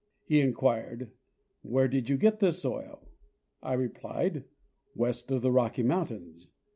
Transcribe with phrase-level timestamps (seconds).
[0.23, 1.11] He inquired,"
[1.61, 3.07] Where did you get this soil?"
[3.61, 4.45] I replied,"
[4.95, 6.47] West of the Rocky mountains."